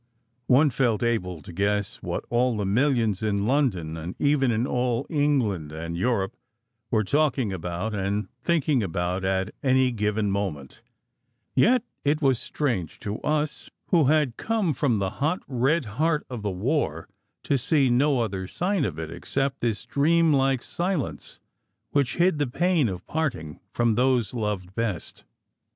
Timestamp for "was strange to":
12.19-13.19